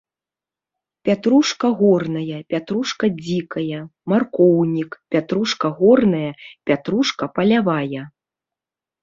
[1.09, 3.79] Пятрушка горная, пятрушка дзікая,
[4.15, 6.31] маркоўнік, пятрушка горная,
[6.73, 8.03] пятрушка палявая.